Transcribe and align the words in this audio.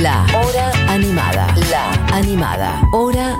La 0.00 0.24
Hora 0.34 0.72
Animada. 0.88 1.54
La 1.70 1.92
Animada. 2.16 2.82
Hora 2.92 3.38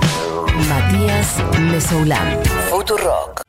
Matías 0.69 1.43
Mesoulán. 1.59 2.39
Futurock. 2.69 3.40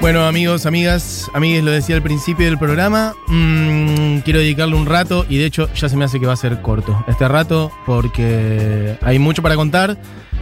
Bueno, 0.00 0.26
amigos, 0.26 0.64
amigas, 0.64 1.28
amigues, 1.34 1.64
lo 1.64 1.72
decía 1.72 1.96
al 1.96 2.02
principio 2.02 2.46
del 2.46 2.56
programa. 2.56 3.14
mm, 3.26 4.18
quiero 4.20 4.38
dedicarle 4.38 4.76
un 4.76 4.86
rato 4.86 5.26
y 5.28 5.38
de 5.38 5.46
hecho 5.46 5.68
ya 5.74 5.88
se 5.88 5.96
me 5.96 6.04
hace 6.04 6.20
que 6.20 6.26
va 6.26 6.34
a 6.34 6.36
ser 6.36 6.62
corto 6.62 7.04
este 7.08 7.26
rato 7.26 7.72
porque 7.84 8.96
hay 9.02 9.18
mucho 9.18 9.42
para 9.42 9.56
contar 9.56 9.98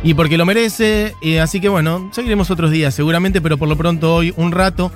y 0.07 0.15
porque 0.15 0.39
lo 0.39 0.47
merece. 0.47 1.15
y 1.21 1.37
así 1.37 1.61
que 1.61 1.69
bueno, 1.69 2.09
seguiremos 2.13 2.51
otros 2.51 2.71
días 2.71 2.95
seguramente, 2.95 3.41
pero 3.41 3.59
por 3.59 3.69
lo 3.69 3.77
pronto 3.77 4.15
hoy 4.15 4.33
un 4.37 4.53
rato 4.53 4.91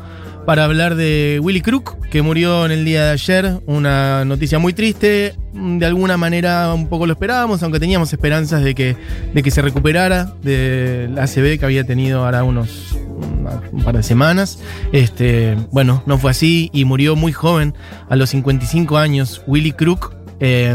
para 0.46 0.64
hablar 0.64 0.94
de 0.94 1.38
Willy 1.42 1.60
Crook, 1.60 2.06
que 2.08 2.22
murió 2.22 2.64
en 2.64 2.72
el 2.72 2.84
día 2.84 3.04
de 3.04 3.10
ayer. 3.10 3.60
Una 3.66 4.24
noticia 4.24 4.58
muy 4.58 4.72
triste. 4.72 5.34
mm, 5.52 5.78
De 5.78 5.86
alguna 5.86 6.16
manera 6.16 6.72
un 6.72 6.88
poco 6.88 7.06
lo 7.06 7.12
esperábamos, 7.12 7.62
aunque 7.62 7.78
teníamos 7.78 8.12
esperanzas 8.12 8.62
de 8.64 8.74
que, 8.74 8.96
de 9.34 9.42
que 9.42 9.50
se 9.50 9.60
recuperara 9.62 10.32
del 10.42 11.18
ACV 11.18 11.58
que 11.58 11.64
había 11.66 11.84
tenido 11.84 12.24
ahora 12.24 12.42
unos 12.42 12.96
una- 13.20 13.60
un 13.70 13.82
par 13.84 13.96
de 13.96 14.02
semanas. 14.02 14.60
Este, 14.92 15.56
bueno, 15.72 16.02
no 16.06 16.16
fue 16.18 16.30
así 16.30 16.70
y 16.72 16.84
murió 16.86 17.16
muy 17.16 17.32
joven, 17.32 17.74
a 18.08 18.16
los 18.16 18.30
55 18.30 18.96
años, 18.96 19.42
Willy 19.46 19.72
Crook. 19.72 20.14
Eh, 20.42 20.74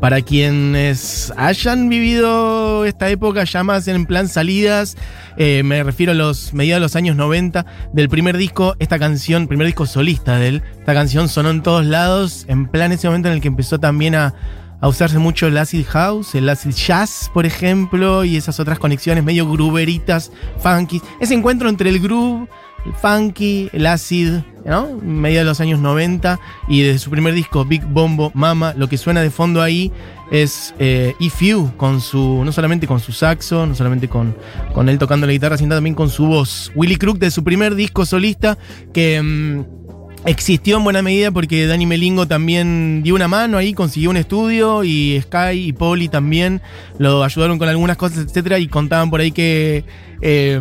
para 0.00 0.22
quienes 0.22 1.32
hayan 1.36 1.88
vivido 1.88 2.84
esta 2.84 3.08
época 3.10 3.44
ya 3.44 3.62
más 3.62 3.86
en 3.86 4.06
plan 4.06 4.26
salidas, 4.26 4.96
eh, 5.36 5.62
me 5.62 5.84
refiero 5.84 6.10
a 6.10 6.14
los 6.16 6.52
mediados 6.52 6.80
de 6.80 6.84
los 6.86 6.96
años 6.96 7.14
90 7.14 7.64
del 7.92 8.08
primer 8.08 8.36
disco, 8.36 8.74
esta 8.80 8.98
canción, 8.98 9.46
primer 9.46 9.68
disco 9.68 9.86
solista 9.86 10.36
de 10.36 10.48
él, 10.48 10.62
esta 10.80 10.94
canción 10.94 11.28
sonó 11.28 11.50
en 11.50 11.62
todos 11.62 11.86
lados, 11.86 12.44
en 12.48 12.66
plan 12.66 12.90
ese 12.90 13.06
momento 13.06 13.28
en 13.28 13.34
el 13.34 13.40
que 13.40 13.48
empezó 13.48 13.78
también 13.78 14.16
a, 14.16 14.34
usarse 14.82 15.16
mucho 15.18 15.46
el 15.46 15.56
acid 15.58 15.86
house, 15.86 16.34
el 16.34 16.48
acid 16.48 16.72
jazz, 16.72 17.30
por 17.32 17.46
ejemplo, 17.46 18.24
y 18.24 18.36
esas 18.36 18.58
otras 18.58 18.80
conexiones 18.80 19.22
medio 19.22 19.48
grooveritas, 19.48 20.32
funky. 20.58 21.00
Ese 21.20 21.34
encuentro 21.34 21.68
entre 21.68 21.88
el 21.88 22.00
groove, 22.00 22.48
el 22.84 22.94
funky, 22.94 23.68
el 23.72 23.86
acid, 23.86 24.40
¿no? 24.64 24.98
Medio 25.02 25.40
de 25.40 25.44
los 25.44 25.60
años 25.60 25.80
90 25.80 26.38
y 26.68 26.82
desde 26.82 26.98
su 26.98 27.10
primer 27.10 27.34
disco, 27.34 27.64
Big 27.64 27.84
Bombo 27.84 28.30
Mama, 28.34 28.74
lo 28.76 28.88
que 28.88 28.98
suena 28.98 29.20
de 29.20 29.30
fondo 29.30 29.62
ahí 29.62 29.92
es 30.30 30.74
eh, 30.78 31.14
If 31.18 31.40
You, 31.40 31.72
con 31.76 32.00
su, 32.00 32.42
no 32.44 32.52
solamente 32.52 32.86
con 32.86 33.00
su 33.00 33.12
saxo, 33.12 33.66
no 33.66 33.74
solamente 33.74 34.08
con, 34.08 34.34
con 34.72 34.88
él 34.88 34.98
tocando 34.98 35.26
la 35.26 35.32
guitarra, 35.32 35.58
sino 35.58 35.74
también 35.74 35.94
con 35.94 36.08
su 36.08 36.26
voz. 36.26 36.72
Willy 36.74 36.96
Crook 36.96 37.18
de 37.18 37.30
su 37.30 37.44
primer 37.44 37.74
disco 37.74 38.06
solista 38.06 38.58
que... 38.92 39.20
mm, 39.22 39.81
Existió 40.24 40.76
en 40.76 40.84
buena 40.84 41.02
medida 41.02 41.32
porque 41.32 41.66
Dani 41.66 41.84
Melingo 41.84 42.28
también 42.28 43.02
dio 43.02 43.16
una 43.16 43.26
mano 43.26 43.58
ahí, 43.58 43.74
consiguió 43.74 44.10
un 44.10 44.16
estudio 44.16 44.84
y 44.84 45.20
Sky 45.20 45.58
y 45.66 45.72
Poli 45.72 46.08
también 46.08 46.60
lo 46.98 47.24
ayudaron 47.24 47.58
con 47.58 47.68
algunas 47.68 47.96
cosas, 47.96 48.18
etcétera, 48.18 48.60
y 48.60 48.68
contaban 48.68 49.10
por 49.10 49.20
ahí 49.20 49.32
que 49.32 49.84
eh, 50.20 50.60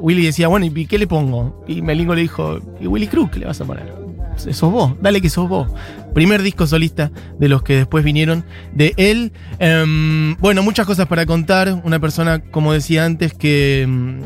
Willy 0.00 0.24
decía, 0.24 0.48
bueno, 0.48 0.64
¿y 0.64 0.86
qué 0.86 0.96
le 0.96 1.06
pongo? 1.06 1.62
Y 1.68 1.82
Melingo 1.82 2.14
le 2.14 2.22
dijo, 2.22 2.58
¿y 2.80 2.86
Willy 2.86 3.06
Crook 3.06 3.36
le 3.36 3.44
vas 3.44 3.60
a 3.60 3.66
poner? 3.66 3.92
Sos 4.36 4.72
vos, 4.72 4.94
dale 5.00 5.20
que 5.20 5.28
sos 5.28 5.48
vos. 5.48 5.68
Primer 6.14 6.42
disco 6.42 6.66
solista 6.66 7.10
de 7.38 7.48
los 7.48 7.62
que 7.62 7.76
después 7.76 8.04
vinieron 8.04 8.44
de 8.72 8.94
él. 8.96 9.32
Em, 9.58 10.36
bueno, 10.36 10.62
muchas 10.62 10.86
cosas 10.86 11.06
para 11.06 11.26
contar. 11.26 11.82
Una 11.84 12.00
persona, 12.00 12.40
como 12.40 12.72
decía 12.72 13.04
antes, 13.04 13.34
que 13.34 13.82
em, 13.82 14.22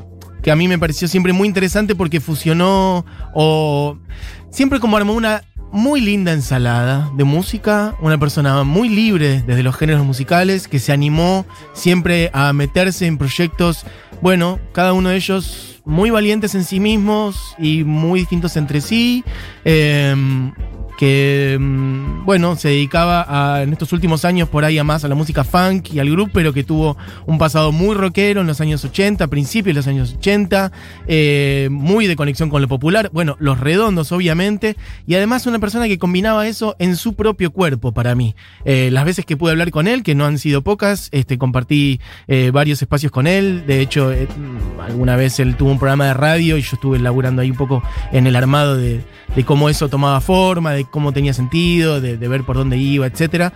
que 0.49 0.53
a 0.53 0.57
mí 0.57 0.67
me 0.67 0.79
pareció 0.79 1.09
siempre 1.09 1.35
muy 1.35 1.47
interesante 1.47 1.95
porque 1.95 2.21
fusionó 2.21 3.05
o 3.35 3.99
siempre 4.51 4.81
como 4.81 4.97
armó 4.97 5.13
una 5.13 5.43
muy 5.73 6.00
linda 6.00 6.33
ensalada 6.33 7.11
de 7.19 7.25
música, 7.25 7.95
una 8.00 8.17
persona 8.17 8.65
muy 8.65 8.89
libre 8.89 9.43
desde 9.47 9.62
los 9.62 9.77
géneros 9.77 10.06
musicales, 10.06 10.67
que 10.67 10.78
se 10.78 10.91
animó 10.91 11.45
siempre 11.75 12.31
a 12.33 12.55
meterse 12.55 13.05
en 13.05 13.19
proyectos, 13.19 13.84
bueno, 14.22 14.59
cada 14.72 14.95
uno 14.95 15.11
de 15.11 15.17
ellos 15.17 15.83
muy 15.84 16.09
valientes 16.09 16.55
en 16.55 16.65
sí 16.65 16.81
mismos 16.81 17.55
y 17.59 17.84
muy 17.84 18.21
distintos 18.21 18.56
entre 18.56 18.81
sí. 18.81 19.25
em, 19.67 20.55
que, 20.98 21.56
mm, 21.59 22.25
bueno, 22.25 22.56
se 22.56 22.70
dedicaba 22.70 23.25
a, 23.28 23.62
en 23.62 23.72
estos 23.72 23.92
últimos 23.92 24.25
años 24.25 24.48
por 24.48 24.64
ahí 24.64 24.78
a 24.78 24.84
más 24.84 25.04
a 25.04 25.09
la 25.09 25.14
música 25.14 25.44
funk 25.44 25.92
y 25.92 26.00
al 26.00 26.10
grupo, 26.10 26.32
pero 26.34 26.53
que 26.53 26.64
tuvo 26.64 26.97
un 27.25 27.38
pasado 27.38 27.70
muy 27.70 27.94
rockero 27.94 28.41
en 28.41 28.48
los 28.48 28.60
años 28.60 28.84
80, 28.84 29.28
principios 29.28 29.75
de 29.75 29.78
los 29.78 29.86
años 29.86 30.16
80, 30.19 30.72
eh, 31.06 31.69
muy 31.70 32.09
de 32.09 32.16
conexión 32.16 32.50
con 32.50 32.60
lo 32.60 32.66
popular, 32.66 33.10
bueno, 33.12 33.36
los 33.38 33.60
redondos 33.60 34.10
obviamente, 34.10 34.76
y 35.06 35.14
además 35.14 35.47
una 35.47 35.60
persona 35.60 35.86
que 35.86 35.98
combinaba 35.98 36.48
eso 36.48 36.75
en 36.81 36.97
su 36.97 37.15
propio 37.15 37.53
cuerpo 37.53 37.92
para 37.92 38.16
mí. 38.16 38.34
Eh, 38.65 38.91
las 38.91 39.04
veces 39.04 39.25
que 39.25 39.36
pude 39.36 39.53
hablar 39.53 39.70
con 39.70 39.86
él, 39.86 40.03
que 40.03 40.16
no 40.16 40.26
han 40.26 40.38
sido 40.38 40.62
pocas, 40.62 41.10
este, 41.12 41.38
compartí 41.38 42.00
eh, 42.26 42.50
varios 42.53 42.82
espacios 42.82 43.12
con 43.12 43.28
él, 43.28 43.65
de 43.69 43.80
hecho, 43.82 44.10
mm, 44.10 44.80
alguna 44.80 45.15
vez 45.15 45.38
él 45.38 45.54
tuvo 45.54 45.70
un 45.70 45.78
programa 45.78 46.06
de 46.06 46.15
radio 46.15 46.56
y 46.56 46.62
yo 46.62 46.70
estuve 46.72 46.98
laburando 46.98 47.41
ahí 47.41 47.53
un 47.53 47.56
poco 47.56 47.84
en 48.10 48.26
el 48.26 48.34
armado 48.34 48.76
de, 48.76 49.00
de 49.36 49.44
cómo 49.44 49.69
eso 49.69 49.88
tomaba 49.88 50.20
forma, 50.20 50.72
de 50.72 50.88
cómo 50.91 51.12
tenía 51.12 51.32
sentido, 51.32 52.00
de, 52.00 52.16
ver 52.16 52.44
por 52.44 52.56
dónde 52.56 52.76
iba, 52.76 53.06
etc. 53.06 53.53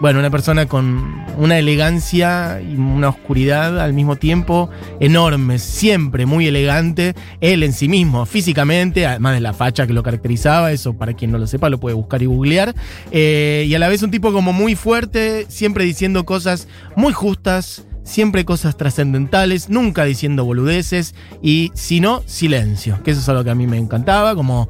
bueno, 0.00 0.20
una 0.20 0.30
persona 0.30 0.66
con 0.66 1.24
una 1.36 1.58
elegancia 1.58 2.60
y 2.60 2.76
una 2.76 3.08
oscuridad 3.08 3.80
al 3.80 3.92
mismo 3.92 4.16
tiempo 4.16 4.70
enorme, 5.00 5.58
siempre 5.58 6.24
muy 6.26 6.46
elegante, 6.46 7.14
él 7.40 7.62
en 7.62 7.72
sí 7.72 7.88
mismo, 7.88 8.24
físicamente, 8.24 9.06
además 9.06 9.34
de 9.34 9.40
la 9.40 9.52
facha 9.52 9.86
que 9.86 9.92
lo 9.92 10.02
caracterizaba, 10.02 10.72
eso 10.72 10.94
para 10.94 11.14
quien 11.14 11.30
no 11.30 11.38
lo 11.38 11.46
sepa 11.46 11.68
lo 11.68 11.78
puede 11.78 11.94
buscar 11.94 12.22
y 12.22 12.26
googlear, 12.26 12.74
eh, 13.10 13.66
y 13.68 13.74
a 13.74 13.78
la 13.78 13.88
vez 13.88 14.02
un 14.02 14.10
tipo 14.10 14.32
como 14.32 14.52
muy 14.52 14.74
fuerte, 14.74 15.46
siempre 15.48 15.84
diciendo 15.84 16.24
cosas 16.24 16.68
muy 16.96 17.12
justas, 17.12 17.84
siempre 18.08 18.44
cosas 18.44 18.76
trascendentales, 18.76 19.68
nunca 19.68 20.04
diciendo 20.04 20.44
boludeces 20.44 21.14
y 21.42 21.70
si 21.74 22.00
no, 22.00 22.22
silencio, 22.26 23.00
que 23.02 23.10
eso 23.10 23.20
es 23.20 23.28
algo 23.28 23.44
que 23.44 23.50
a 23.50 23.54
mí 23.54 23.66
me 23.66 23.76
encantaba, 23.76 24.34
como 24.34 24.68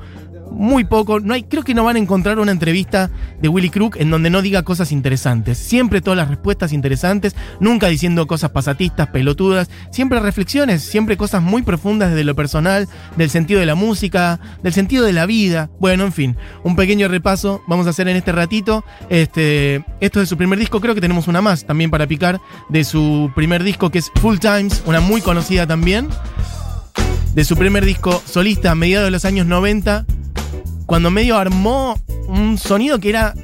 muy 0.51 0.85
poco, 0.85 1.21
no 1.21 1.35
hay, 1.35 1.43
creo 1.45 1.63
que 1.63 1.75
no 1.75 1.85
van 1.85 1.97
a 1.97 1.99
encontrar 1.99 2.39
una 2.39 2.53
entrevista 2.53 3.11
de 3.41 3.49
Willy 3.49 3.71
Crook 3.71 3.97
en 3.97 4.11
donde 4.11 4.31
no 4.31 4.43
diga 4.43 4.63
cosas 4.63 4.93
interesantes, 4.93 5.59
siempre 5.59 6.01
todas 6.01 6.17
las 6.17 6.29
respuestas 6.29 6.73
interesantes, 6.73 7.35
nunca 7.61 7.89
diciendo 7.89 8.27
cosas 8.27 8.51
pasatistas, 8.51 9.09
pelotudas, 9.09 9.71
siempre 9.91 10.21
reflexiones, 10.21 10.83
siempre 10.83 11.17
cosas 11.17 11.43
muy 11.43 11.63
profundas 11.63 12.11
desde 12.11 12.25
lo 12.25 12.35
personal, 12.35 12.89
del 13.17 13.31
sentido 13.31 13.61
de 13.61 13.67
la 13.67 13.75
música, 13.75 14.41
del 14.63 14.73
sentido 14.73 15.05
de 15.05 15.13
la 15.13 15.27
vida, 15.27 15.71
bueno, 15.81 16.05
en 16.05 16.13
fin, 16.13 16.37
un 16.65 16.77
pequeño 16.77 17.09
repaso 17.09 17.63
vamos 17.67 17.87
a 17.87 17.91
hacer 17.91 18.09
en 18.09 18.17
este 18.17 18.33
ratito, 18.33 18.85
este, 19.09 19.85
esto 20.01 20.21
es 20.21 20.29
su 20.29 20.37
primer 20.37 20.59
disco, 20.59 20.81
creo 20.81 20.95
que 20.95 21.01
tenemos 21.01 21.29
una 21.29 21.43
más 21.43 21.65
también 21.65 21.91
para 21.91 22.07
picar, 22.07 22.41
de 22.69 22.85
su 22.85 23.31
primer 23.35 23.63
disco 23.63 23.91
que 23.91 23.99
es 23.99 24.11
Full 24.21 24.39
Times, 24.39 24.83
una 24.87 25.01
muy 25.01 25.21
conocida 25.21 25.67
también, 25.67 26.09
de 27.35 27.45
su 27.45 27.57
primer 27.57 27.85
disco 27.85 28.23
solista 28.27 28.73
a 28.73 28.75
mediados 28.75 29.07
de 29.07 29.11
los 29.11 29.25
años 29.25 29.47
90, 29.47 30.07
cuando 30.89 31.11
medio 31.11 31.37
armó 31.37 32.01
un 32.29 32.57
sonido 32.57 32.99
que 32.99 33.11
era 33.11 33.35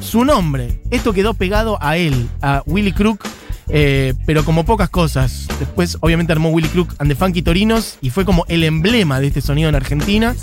su 0.00 0.24
nombre. 0.24 0.80
Esto 0.90 1.12
quedó 1.12 1.34
pegado 1.34 1.76
a 1.82 1.98
él, 1.98 2.26
a 2.40 2.62
Willy 2.64 2.92
Crook, 2.92 3.20
eh, 3.68 4.14
pero 4.24 4.46
como 4.46 4.64
pocas 4.64 4.88
cosas. 4.88 5.46
Después, 5.58 5.98
obviamente, 6.00 6.32
armó 6.32 6.48
Willy 6.48 6.70
Crook 6.70 6.94
and 6.98 7.10
the 7.10 7.14
Funky 7.14 7.42
Torinos 7.42 7.98
y 8.00 8.08
fue 8.08 8.24
como 8.24 8.46
el 8.48 8.64
emblema 8.64 9.20
de 9.20 9.26
este 9.26 9.42
sonido 9.42 9.68
en 9.68 9.74
Argentina. 9.74 10.34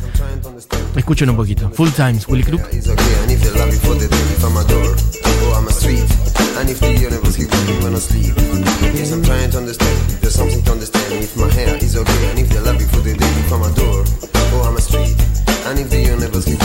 Escuchen 0.95 1.31
un 1.31 1.37
poquito. 1.37 1.71
Full 1.71 1.89
Times, 1.89 2.27
Willy 2.27 2.43
Crook. 2.43 2.61
And 15.65 15.80
if 15.80 15.89
me 15.89 15.89
the 15.89 16.01
universe 16.12 16.50
you 16.50 16.57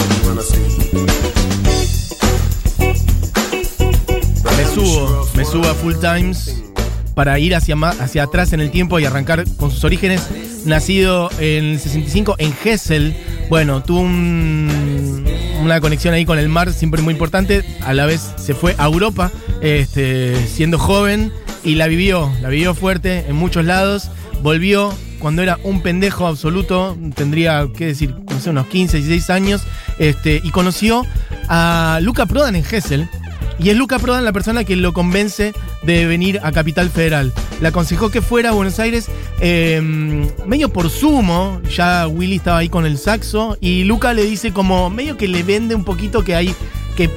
subo, 4.74 5.28
me 5.34 5.44
subo 5.44 5.68
a 5.68 5.74
Full 5.74 5.94
Times 6.00 6.62
para 7.14 7.38
ir 7.38 7.54
hacia, 7.54 7.74
hacia 7.74 8.22
atrás 8.24 8.52
en 8.52 8.60
el 8.60 8.70
tiempo 8.70 8.98
y 8.98 9.04
arrancar 9.04 9.44
con 9.56 9.70
sus 9.70 9.84
orígenes. 9.84 10.22
Nacido 10.64 11.30
en 11.38 11.64
el 11.64 11.78
65 11.80 12.36
en 12.38 12.52
Hessel. 12.64 13.14
Bueno, 13.48 13.82
tuvo 13.82 14.00
un- 14.00 15.24
una 15.62 15.80
conexión 15.80 16.14
ahí 16.14 16.24
con 16.24 16.38
el 16.38 16.48
mar 16.48 16.72
siempre 16.72 17.02
muy 17.02 17.12
importante. 17.12 17.64
A 17.84 17.92
la 17.94 18.06
vez 18.06 18.32
se 18.36 18.54
fue 18.54 18.74
a 18.78 18.86
Europa 18.86 19.30
este, 19.62 20.46
siendo 20.46 20.78
joven 20.78 21.32
y 21.64 21.74
la 21.74 21.86
vivió, 21.88 22.30
la 22.40 22.48
vivió 22.48 22.74
fuerte 22.74 23.24
en 23.28 23.36
muchos 23.36 23.64
lados. 23.64 24.10
Volvió 24.42 24.94
cuando 25.18 25.42
era 25.42 25.58
un 25.64 25.82
pendejo 25.82 26.26
absoluto, 26.26 26.96
tendría, 27.16 27.66
qué 27.76 27.86
decir, 27.86 28.14
no 28.38 28.44
sé, 28.44 28.50
unos 28.50 28.66
15, 28.68 28.98
16 28.98 29.30
años, 29.30 29.62
este, 29.98 30.40
y 30.42 30.50
conoció 30.50 31.04
a 31.48 31.98
Luca 32.02 32.26
Prodan 32.26 32.54
en 32.54 32.64
Hessel 32.64 33.08
Y 33.58 33.70
es 33.70 33.76
Luca 33.76 33.98
Prodan 33.98 34.24
la 34.24 34.32
persona 34.32 34.64
que 34.64 34.76
lo 34.76 34.92
convence 34.92 35.52
de 35.82 36.06
venir 36.06 36.40
a 36.42 36.52
Capital 36.52 36.90
Federal. 36.90 37.32
Le 37.60 37.68
aconsejó 37.68 38.10
que 38.10 38.22
fuera 38.22 38.50
a 38.50 38.52
Buenos 38.52 38.78
Aires 38.78 39.08
eh, 39.40 39.80
medio 40.46 40.68
por 40.68 40.90
sumo. 40.90 41.60
Ya 41.74 42.06
Willy 42.06 42.36
estaba 42.36 42.58
ahí 42.58 42.68
con 42.68 42.86
el 42.86 42.98
saxo. 42.98 43.56
Y 43.60 43.82
Luca 43.82 44.14
le 44.14 44.24
dice 44.24 44.52
como 44.52 44.90
medio 44.90 45.16
que 45.16 45.26
le 45.26 45.42
vende 45.42 45.74
un 45.74 45.84
poquito 45.84 46.22
que 46.22 46.36
hay 46.36 46.54
que 46.96 47.10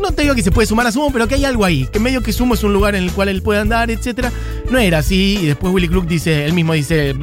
no 0.00 0.12
te 0.12 0.22
digo 0.22 0.34
que 0.34 0.42
se 0.42 0.50
puede 0.50 0.66
sumar 0.66 0.86
a 0.86 0.92
Sumo, 0.92 1.10
pero 1.10 1.26
que 1.26 1.36
hay 1.36 1.46
algo 1.46 1.64
ahí, 1.64 1.88
que 1.90 1.98
medio 1.98 2.22
que 2.22 2.30
Sumo 2.30 2.52
es 2.52 2.62
un 2.62 2.74
lugar 2.74 2.94
en 2.94 3.04
el 3.04 3.12
cual 3.12 3.30
él 3.30 3.40
puede 3.40 3.60
andar, 3.60 3.90
etc. 3.90 4.28
No 4.70 4.78
era 4.78 4.98
así, 4.98 5.38
y 5.40 5.46
después 5.46 5.72
Willy 5.72 5.88
Crook 5.88 6.06
dice, 6.06 6.44
él 6.44 6.52
mismo 6.52 6.74
dice, 6.74 7.14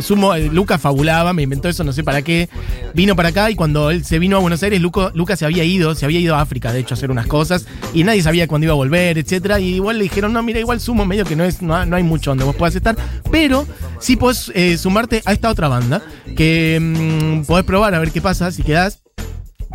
Sumo, 0.00 0.34
eh, 0.34 0.48
Luca 0.52 0.78
fabulaba, 0.78 1.32
me 1.32 1.42
inventó 1.42 1.68
eso, 1.68 1.84
no 1.84 1.92
sé 1.92 2.04
para 2.04 2.22
qué, 2.22 2.48
vino 2.94 3.16
para 3.16 3.30
acá 3.30 3.50
y 3.50 3.54
cuando 3.54 3.90
él 3.90 4.04
se 4.04 4.18
vino 4.18 4.36
a 4.36 4.40
Buenos 4.40 4.62
Aires, 4.62 4.80
Luca, 4.80 5.10
Luca 5.14 5.36
se 5.36 5.44
había 5.44 5.64
ido, 5.64 5.94
se 5.94 6.04
había 6.04 6.20
ido 6.20 6.34
a 6.34 6.40
África, 6.40 6.72
de 6.72 6.80
hecho, 6.80 6.94
a 6.94 6.96
hacer 6.96 7.10
unas 7.10 7.26
cosas, 7.26 7.66
y 7.94 8.04
nadie 8.04 8.22
sabía 8.22 8.48
cuándo 8.48 8.64
iba 8.64 8.72
a 8.72 8.76
volver, 8.76 9.18
etc. 9.18 9.58
Y 9.60 9.74
igual 9.74 9.98
le 9.98 10.04
dijeron, 10.04 10.32
no, 10.32 10.42
mira, 10.42 10.60
igual 10.60 10.80
Sumo 10.80 11.04
medio 11.04 11.24
que 11.24 11.36
no, 11.36 11.44
es, 11.44 11.62
no, 11.62 11.74
hay 11.74 12.02
mucho 12.02 12.30
donde 12.30 12.44
vos 12.44 12.56
puedas 12.56 12.74
estar, 12.74 12.96
pero 13.30 13.66
sí 14.00 14.16
podés 14.16 14.50
eh, 14.54 14.78
sumarte 14.78 15.22
a 15.24 15.32
esta 15.32 15.50
otra 15.50 15.68
banda, 15.68 16.02
que 16.36 16.78
mm, 16.80 17.46
podés 17.46 17.64
probar 17.64 17.94
a 17.94 17.98
ver 17.98 18.12
qué 18.12 18.20
pasa 18.20 18.50
si 18.50 18.62
quedás 18.62 19.00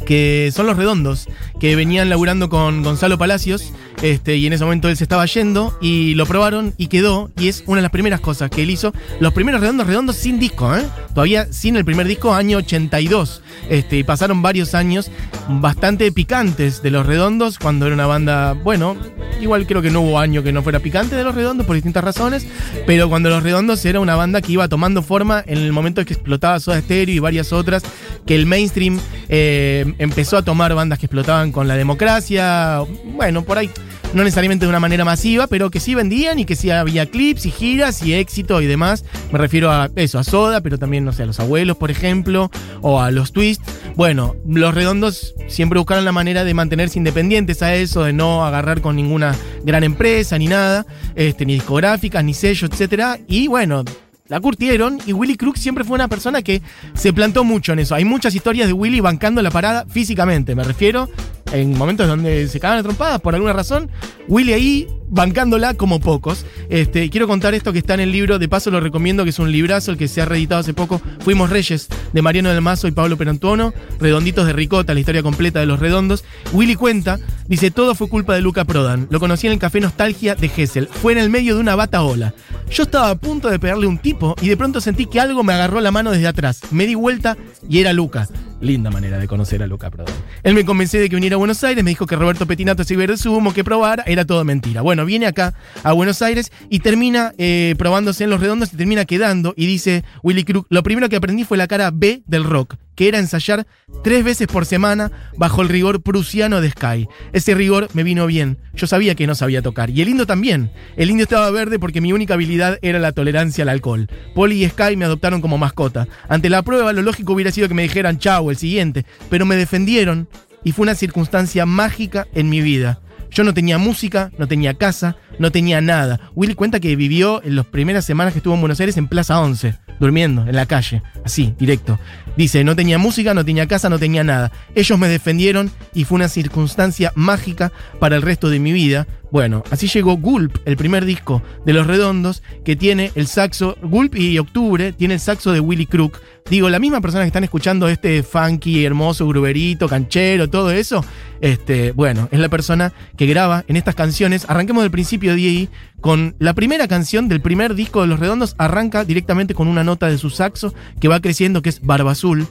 que 0.05 0.51
son 0.53 0.67
los 0.67 0.77
redondos, 0.77 1.27
que 1.59 1.75
venían 1.75 2.09
laburando 2.09 2.49
con 2.49 2.83
Gonzalo 2.83 3.17
Palacios, 3.17 3.71
este, 4.01 4.35
y 4.35 4.47
en 4.47 4.53
ese 4.53 4.63
momento 4.63 4.89
él 4.89 4.97
se 4.97 5.03
estaba 5.03 5.25
yendo, 5.25 5.77
y 5.81 6.15
lo 6.15 6.25
probaron 6.25 6.73
y 6.77 6.87
quedó, 6.87 7.31
y 7.37 7.47
es 7.47 7.63
una 7.67 7.77
de 7.77 7.83
las 7.83 7.91
primeras 7.91 8.19
cosas 8.19 8.49
que 8.49 8.63
él 8.63 8.69
hizo. 8.69 8.93
Los 9.19 9.33
primeros 9.33 9.61
redondos, 9.61 9.87
redondos 9.87 10.15
sin 10.15 10.39
disco, 10.39 10.75
¿eh? 10.75 10.83
Todavía 11.13 11.51
sin 11.51 11.75
el 11.75 11.85
primer 11.85 12.07
disco, 12.07 12.33
año 12.33 12.57
82. 12.59 13.41
Este, 13.69 13.97
y 13.97 14.03
pasaron 14.03 14.41
varios 14.41 14.73
años 14.73 15.11
bastante 15.47 16.11
picantes 16.11 16.81
de 16.81 16.91
los 16.91 17.05
redondos, 17.05 17.59
cuando 17.59 17.85
era 17.85 17.95
una 17.95 18.07
banda, 18.07 18.53
bueno, 18.53 18.97
igual 19.39 19.67
creo 19.67 19.81
que 19.81 19.91
no 19.91 20.01
hubo 20.01 20.19
año 20.19 20.43
que 20.43 20.51
no 20.51 20.63
fuera 20.63 20.79
picante 20.79 21.15
de 21.15 21.23
los 21.23 21.35
redondos 21.35 21.65
por 21.65 21.75
distintas 21.75 22.03
razones, 22.03 22.45
pero 22.85 23.09
cuando 23.09 23.29
los 23.29 23.43
redondos 23.43 23.83
era 23.85 23.99
una 23.99 24.15
banda 24.15 24.41
que 24.41 24.53
iba 24.53 24.67
tomando 24.67 25.01
forma 25.01 25.43
en 25.45 25.57
el 25.59 25.71
momento 25.71 26.01
en 26.01 26.07
que 26.07 26.13
explotaba 26.13 26.59
Soda 26.59 26.81
Stereo 26.81 27.15
y 27.15 27.19
varias 27.19 27.53
otras, 27.53 27.83
que 28.25 28.35
el 28.35 28.45
mainstream 28.45 28.99
eh, 29.29 29.93
empezó 29.97 30.37
a 30.37 30.43
tomar 30.43 30.73
bandas 30.73 30.99
que 30.99 31.05
explotaban 31.05 31.51
con 31.51 31.67
la 31.67 31.75
democracia, 31.75 32.79
bueno, 33.15 33.43
por 33.43 33.57
ahí 33.57 33.69
no 34.13 34.23
necesariamente 34.23 34.65
de 34.65 34.69
una 34.69 34.79
manera 34.79 35.05
masiva, 35.05 35.47
pero 35.47 35.71
que 35.71 35.79
sí 35.79 35.95
vendían 35.95 36.39
y 36.39 36.45
que 36.45 36.55
sí 36.55 36.69
había 36.69 37.05
clips 37.05 37.45
y 37.45 37.51
giras 37.51 38.01
y 38.03 38.13
éxito 38.13 38.61
y 38.61 38.67
demás. 38.67 39.05
Me 39.31 39.39
refiero 39.39 39.71
a 39.71 39.89
eso, 39.95 40.19
a 40.19 40.23
Soda, 40.23 40.61
pero 40.61 40.77
también, 40.77 41.05
no 41.05 41.13
sé, 41.13 41.23
a 41.23 41.25
los 41.25 41.39
abuelos, 41.39 41.77
por 41.77 41.91
ejemplo, 41.91 42.51
o 42.81 43.01
a 43.01 43.11
los 43.11 43.31
Twists. 43.31 43.63
Bueno, 43.95 44.35
los 44.47 44.73
redondos 44.73 45.33
siempre 45.47 45.79
buscaron 45.79 46.05
la 46.05 46.11
manera 46.11 46.43
de 46.43 46.53
mantenerse 46.53 46.99
independientes 46.99 47.61
a 47.61 47.75
eso, 47.75 48.03
de 48.03 48.13
no 48.13 48.45
agarrar 48.45 48.81
con 48.81 48.95
ninguna 48.95 49.35
gran 49.63 49.83
empresa 49.83 50.37
ni 50.37 50.47
nada, 50.47 50.85
este, 51.15 51.45
ni 51.45 51.53
discográficas, 51.53 52.23
ni 52.23 52.33
sello, 52.33 52.67
etcétera. 52.67 53.17
Y 53.27 53.47
bueno, 53.47 53.83
la 54.27 54.39
curtieron 54.39 54.99
y 55.05 55.13
Willy 55.13 55.35
Crook 55.35 55.57
siempre 55.57 55.83
fue 55.83 55.95
una 55.95 56.07
persona 56.07 56.41
que 56.41 56.61
se 56.93 57.11
plantó 57.11 57.43
mucho 57.43 57.73
en 57.73 57.79
eso. 57.79 57.95
Hay 57.95 58.05
muchas 58.05 58.33
historias 58.33 58.67
de 58.67 58.73
Willy 58.73 59.01
bancando 59.01 59.41
la 59.41 59.51
parada 59.51 59.85
físicamente, 59.87 60.55
me 60.55 60.63
refiero 60.63 61.09
en 61.51 61.77
momentos 61.77 62.07
donde 62.07 62.47
se 62.47 62.59
cagan 62.59 62.83
trompadas 62.83 63.21
por 63.21 63.35
alguna 63.35 63.53
razón, 63.53 63.89
Willy 64.27 64.53
ahí 64.53 64.87
bancándola 65.11 65.75
como 65.75 65.99
pocos. 65.99 66.45
Este, 66.69 67.09
quiero 67.11 67.27
contar 67.27 67.53
esto 67.53 67.71
que 67.71 67.79
está 67.79 67.93
en 67.93 67.99
el 67.99 68.11
libro, 68.11 68.39
de 68.39 68.49
paso 68.49 68.71
lo 68.71 68.79
recomiendo, 68.79 69.23
que 69.23 69.29
es 69.29 69.37
un 69.37 69.51
librazo, 69.51 69.91
el 69.91 69.97
que 69.97 70.07
se 70.07 70.21
ha 70.21 70.25
reeditado 70.25 70.61
hace 70.61 70.73
poco, 70.73 70.99
Fuimos 71.19 71.51
Reyes, 71.51 71.87
de 72.13 72.21
Mariano 72.21 72.49
del 72.49 72.61
Mazo 72.61 72.87
y 72.87 72.91
Pablo 72.91 73.17
Perantuono, 73.17 73.73
Redonditos 73.99 74.47
de 74.47 74.53
Ricota, 74.53 74.93
la 74.93 74.99
historia 74.99 75.21
completa 75.21 75.59
de 75.59 75.67
los 75.67 75.79
redondos. 75.79 76.23
Willy 76.53 76.75
cuenta, 76.75 77.19
dice, 77.47 77.69
todo 77.69 77.93
fue 77.93 78.09
culpa 78.09 78.33
de 78.33 78.41
Luca 78.41 78.65
Prodan, 78.65 79.07
lo 79.11 79.19
conocí 79.19 79.47
en 79.47 79.53
el 79.53 79.59
Café 79.59 79.79
Nostalgia 79.81 80.35
de 80.35 80.49
Gessel, 80.49 80.87
fue 80.87 81.11
en 81.11 81.19
el 81.19 81.29
medio 81.29 81.55
de 81.55 81.61
una 81.61 81.75
bata 81.75 82.01
ola. 82.01 82.33
Yo 82.71 82.83
estaba 82.83 83.09
a 83.09 83.15
punto 83.15 83.49
de 83.49 83.59
pegarle 83.59 83.85
un 83.85 83.97
tipo 83.97 84.35
y 84.41 84.47
de 84.47 84.57
pronto 84.57 84.79
sentí 84.79 85.05
que 85.05 85.19
algo 85.19 85.43
me 85.43 85.53
agarró 85.53 85.81
la 85.81 85.91
mano 85.91 86.11
desde 86.11 86.27
atrás, 86.27 86.61
me 86.71 86.87
di 86.87 86.95
vuelta 86.95 87.37
y 87.67 87.79
era 87.79 87.93
Luca. 87.93 88.27
Linda 88.61 88.91
manera 88.91 89.17
de 89.17 89.27
conocer 89.27 89.63
a 89.63 89.67
Luca 89.67 89.89
Prodan. 89.89 90.13
Él 90.43 90.53
me 90.53 90.63
convenció 90.63 90.99
de 90.99 91.09
que 91.09 91.15
viniera 91.15 91.35
a 91.35 91.37
Buenos 91.37 91.63
Aires, 91.63 91.83
me 91.83 91.89
dijo 91.89 92.05
que 92.05 92.15
Roberto 92.15 92.45
Petinato 92.45 92.83
se 92.83 92.93
iba 92.93 93.05
de 93.07 93.17
sumo, 93.17 93.53
que 93.53 93.63
probara, 93.63 94.03
era 94.05 94.23
todo 94.23 94.43
mentira. 94.45 94.81
Bueno, 94.81 95.00
viene 95.05 95.27
acá 95.27 95.53
a 95.83 95.93
Buenos 95.93 96.21
Aires 96.21 96.51
y 96.69 96.79
termina 96.79 97.33
eh, 97.37 97.75
probándose 97.77 98.23
en 98.23 98.29
los 98.29 98.39
redondos 98.39 98.73
y 98.73 98.77
termina 98.77 99.05
quedando. 99.05 99.53
Y 99.55 99.65
dice 99.65 100.03
Willy 100.23 100.43
Crook, 100.43 100.67
lo 100.69 100.83
primero 100.83 101.09
que 101.09 101.15
aprendí 101.15 101.43
fue 101.43 101.57
la 101.57 101.67
cara 101.67 101.91
B 101.91 102.23
del 102.25 102.43
rock 102.43 102.75
que 102.95 103.07
era 103.07 103.17
ensayar 103.17 103.65
tres 104.03 104.23
veces 104.23 104.47
por 104.47 104.65
semana 104.65 105.11
bajo 105.37 105.61
el 105.61 105.69
rigor 105.69 106.03
prusiano 106.03 106.61
de 106.61 106.69
Sky. 106.69 107.07
Ese 107.33 107.55
rigor 107.55 107.87
me 107.93 108.03
vino 108.03 108.27
bien. 108.27 108.59
Yo 108.75 108.85
sabía 108.85 109.15
que 109.15 109.25
no 109.25 109.33
sabía 109.33 109.61
tocar. 109.61 109.89
Y 109.89 110.01
el 110.01 110.09
indio 110.09 110.27
también. 110.27 110.71
El 110.97 111.09
indio 111.09 111.23
estaba 111.23 111.49
verde 111.51 111.79
porque 111.79 112.01
mi 112.01 112.13
única 112.13 112.35
habilidad 112.35 112.77
era 112.83 112.99
la 112.99 113.11
tolerancia 113.11 113.63
al 113.63 113.69
alcohol. 113.69 114.07
Poli 114.35 114.63
y 114.63 114.69
Sky 114.69 114.97
me 114.97 115.05
adoptaron 115.05 115.41
como 115.41 115.57
mascota. 115.57 116.07
Ante 116.27 116.49
la 116.49 116.61
prueba, 116.61 116.93
lo 116.93 117.01
lógico 117.01 117.33
hubiera 117.33 117.51
sido 117.51 117.67
que 117.67 117.73
me 117.73 117.81
dijeran 117.81 118.19
chau, 118.19 118.51
el 118.51 118.57
siguiente. 118.57 119.05
Pero 119.29 119.45
me 119.45 119.55
defendieron 119.55 120.27
y 120.63 120.73
fue 120.73 120.83
una 120.83 120.93
circunstancia 120.95 121.65
mágica 121.65 122.27
en 122.33 122.49
mi 122.49 122.61
vida. 122.61 122.99
Yo 123.31 123.45
no 123.45 123.53
tenía 123.53 123.77
música, 123.77 124.29
no 124.37 124.45
tenía 124.45 124.73
casa, 124.73 125.15
no 125.39 125.51
tenía 125.51 125.79
nada. 125.79 126.19
Willy 126.35 126.53
cuenta 126.53 126.81
que 126.81 126.97
vivió 126.97 127.41
en 127.43 127.55
las 127.55 127.65
primeras 127.65 128.03
semanas 128.03 128.33
que 128.33 128.39
estuvo 128.39 128.53
en 128.53 128.59
Buenos 128.59 128.81
Aires 128.81 128.97
en 128.97 129.07
Plaza 129.07 129.39
11, 129.39 129.75
durmiendo 130.01 130.45
en 130.45 130.53
la 130.53 130.65
calle, 130.65 131.01
así, 131.23 131.53
directo. 131.57 131.97
Dice, 132.35 132.65
no 132.65 132.75
tenía 132.75 132.97
música, 132.97 133.33
no 133.33 133.45
tenía 133.45 133.67
casa, 133.67 133.89
no 133.89 133.99
tenía 133.99 134.25
nada. 134.25 134.51
Ellos 134.75 134.99
me 134.99 135.07
defendieron 135.07 135.71
y 135.93 136.03
fue 136.03 136.17
una 136.17 136.27
circunstancia 136.27 137.13
mágica 137.15 137.71
para 137.99 138.17
el 138.17 138.21
resto 138.21 138.49
de 138.49 138.59
mi 138.59 138.73
vida. 138.73 139.07
Bueno, 139.31 139.63
así 139.71 139.87
llegó 139.87 140.17
Gulp, 140.17 140.57
el 140.65 140.75
primer 140.75 141.05
disco 141.05 141.41
de 141.65 141.71
Los 141.71 141.87
Redondos, 141.87 142.43
que 142.65 142.75
tiene 142.75 143.13
el 143.15 143.27
saxo, 143.27 143.77
Gulp 143.81 144.15
y 144.15 144.37
Octubre, 144.39 144.91
tiene 144.91 145.13
el 145.13 145.19
saxo 145.21 145.53
de 145.53 145.61
Willy 145.61 145.85
Crook. 145.85 146.19
Digo, 146.49 146.69
la 146.69 146.79
misma 146.79 146.99
persona 146.99 147.23
que 147.23 147.27
están 147.27 147.43
escuchando 147.43 147.87
este 147.87 148.23
funky, 148.23 148.83
hermoso, 148.83 149.27
gruberito, 149.27 149.87
canchero, 149.87 150.49
todo 150.49 150.71
eso, 150.71 151.03
este, 151.39 151.93
bueno, 151.93 152.27
es 152.31 152.39
la 152.39 152.49
persona 152.49 152.91
que 153.15 153.25
graba 153.25 153.63
en 153.67 153.77
estas 153.77 153.95
canciones. 153.95 154.45
Arranquemos 154.49 154.83
del 154.83 154.91
principio 154.91 155.35
de 155.35 155.41
ahí, 155.41 155.69
con 156.01 156.35
la 156.39 156.53
primera 156.53 156.87
canción 156.89 157.29
del 157.29 157.41
primer 157.41 157.73
disco 157.73 158.01
de 158.01 158.07
Los 158.07 158.19
Redondos, 158.19 158.55
arranca 158.57 159.05
directamente 159.05 159.53
con 159.53 159.67
una 159.69 159.83
nota 159.83 160.07
de 160.07 160.17
su 160.17 160.29
saxo 160.29 160.73
que 160.99 161.07
va 161.07 161.21
creciendo, 161.21 161.61
que 161.61 161.69
es 161.69 161.81
Barba 161.81 162.11
Azul. 162.11 162.45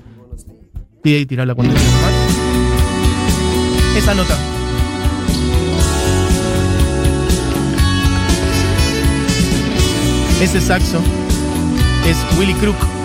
Tirarla 1.03 1.55
cuando 1.55 1.75
más. 1.75 1.83
Esa 3.97 4.15
nota. 4.15 4.37
Ese 10.41 10.59
saxo 10.59 11.03
es 12.07 12.17
Willy 12.39 12.55
Crook 12.55 13.00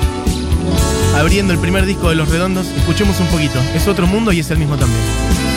abriendo 1.15 1.53
el 1.53 1.59
primer 1.59 1.85
disco 1.85 2.09
de 2.09 2.15
Los 2.15 2.29
Redondos. 2.29 2.67
Escuchemos 2.77 3.19
un 3.19 3.27
poquito. 3.27 3.59
Es 3.73 3.87
otro 3.87 4.07
mundo 4.07 4.31
y 4.31 4.39
es 4.39 4.51
el 4.51 4.57
mismo 4.57 4.77
también. 4.77 5.54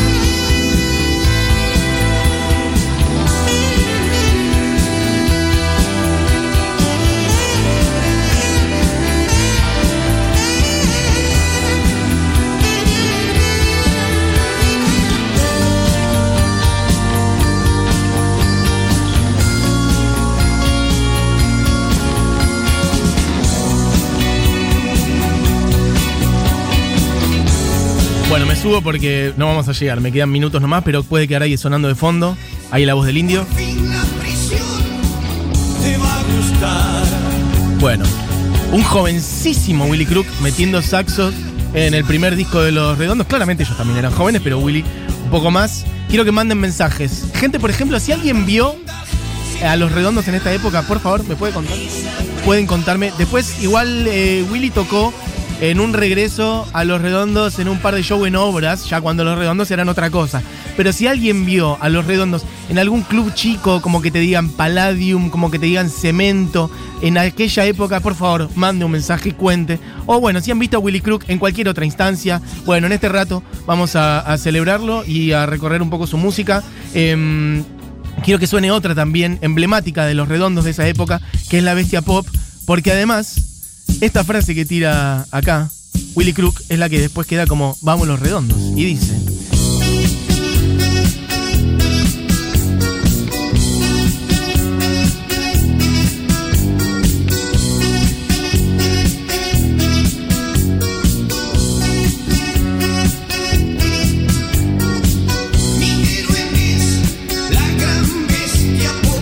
Subo 28.58 28.82
porque 28.82 29.32
no 29.36 29.46
vamos 29.46 29.68
a 29.68 29.72
llegar, 29.72 30.00
me 30.00 30.10
quedan 30.10 30.30
minutos 30.30 30.60
nomás, 30.60 30.82
pero 30.82 31.02
puede 31.04 31.28
quedar 31.28 31.42
ahí 31.42 31.56
sonando 31.56 31.86
de 31.86 31.94
fondo. 31.94 32.36
Ahí 32.70 32.84
la 32.84 32.94
voz 32.94 33.06
del 33.06 33.16
indio. 33.16 33.46
Bueno, 37.80 38.04
un 38.72 38.82
jovencísimo 38.82 39.86
Willy 39.86 40.06
Crook 40.06 40.26
metiendo 40.42 40.82
saxos 40.82 41.32
en 41.72 41.94
el 41.94 42.04
primer 42.04 42.34
disco 42.34 42.60
de 42.60 42.72
Los 42.72 42.98
Redondos. 42.98 43.28
Claramente 43.28 43.62
ellos 43.62 43.76
también 43.76 43.98
eran 43.98 44.12
jóvenes, 44.12 44.42
pero 44.42 44.58
Willy 44.58 44.84
un 45.24 45.30
poco 45.30 45.50
más. 45.50 45.84
Quiero 46.08 46.24
que 46.24 46.32
manden 46.32 46.58
mensajes. 46.58 47.26
Gente, 47.34 47.60
por 47.60 47.70
ejemplo, 47.70 48.00
si 48.00 48.12
alguien 48.12 48.44
vio 48.44 48.74
a 49.62 49.76
Los 49.76 49.92
Redondos 49.92 50.26
en 50.26 50.34
esta 50.34 50.52
época, 50.52 50.82
por 50.82 51.00
favor, 51.00 51.26
¿me 51.28 51.36
puede 51.36 51.52
contar? 51.52 51.76
Pueden 52.44 52.66
contarme. 52.66 53.12
Después, 53.18 53.62
igual 53.62 54.06
eh, 54.08 54.44
Willy 54.50 54.70
tocó 54.70 55.12
en 55.60 55.80
un 55.80 55.92
regreso 55.92 56.68
a 56.72 56.84
Los 56.84 57.02
Redondos 57.02 57.58
en 57.58 57.68
un 57.68 57.78
par 57.78 57.94
de 57.94 58.02
shows 58.02 58.26
en 58.28 58.36
obras, 58.36 58.88
ya 58.88 59.00
cuando 59.00 59.24
Los 59.24 59.38
Redondos 59.38 59.70
eran 59.70 59.88
otra 59.88 60.10
cosa. 60.10 60.42
Pero 60.76 60.92
si 60.92 61.06
alguien 61.06 61.44
vio 61.44 61.76
a 61.80 61.88
Los 61.88 62.06
Redondos 62.06 62.44
en 62.68 62.78
algún 62.78 63.02
club 63.02 63.34
chico, 63.34 63.82
como 63.82 64.00
que 64.00 64.10
te 64.10 64.20
digan 64.20 64.50
Palladium, 64.50 65.30
como 65.30 65.50
que 65.50 65.58
te 65.58 65.66
digan 65.66 65.90
Cemento, 65.90 66.70
en 67.02 67.18
aquella 67.18 67.64
época, 67.64 68.00
por 68.00 68.14
favor, 68.14 68.48
mande 68.54 68.84
un 68.84 68.92
mensaje 68.92 69.30
y 69.30 69.32
cuente. 69.32 69.80
O 70.06 70.20
bueno, 70.20 70.40
si 70.40 70.50
han 70.52 70.58
visto 70.58 70.76
a 70.76 70.80
Willy 70.80 71.00
Crook 71.00 71.24
en 71.28 71.38
cualquier 71.38 71.68
otra 71.68 71.84
instancia, 71.84 72.40
bueno, 72.64 72.86
en 72.86 72.92
este 72.92 73.08
rato 73.08 73.42
vamos 73.66 73.96
a, 73.96 74.36
celebrarlo 74.38 75.04
y 75.04 75.32
a 75.32 75.46
recorrer 75.46 75.82
un 75.82 75.90
poco 75.90 76.06
su 76.06 76.16
música. 76.16 76.62
Em, 76.94 77.64
quiero 78.24 78.38
que 78.38 78.46
suene 78.46 78.70
otra 78.70 78.94
también 78.94 79.38
emblemática 79.42 80.06
de 80.06 80.14
Los 80.14 80.28
Redondos 80.28 80.64
de 80.64 80.70
esa 80.70 80.86
época, 80.86 81.20
que 81.50 81.58
es 81.58 81.64
la 81.64 81.74
bestia 81.74 82.02
pop, 82.02 82.26
porque 82.66 82.92
además 82.92 83.47
esta 84.00 84.24
frase 84.24 84.54
que 84.54 84.64
tira 84.64 85.26
acá, 85.30 85.70
Willy 86.14 86.32
Crook, 86.32 86.60
es 86.68 86.78
la 86.78 86.88
que 86.88 87.00
después 87.00 87.26
queda 87.26 87.46
como 87.46 87.76
vamos 87.80 88.06
los 88.06 88.20
redondos. 88.20 88.58
Y 88.76 88.84
dice. 88.84 89.14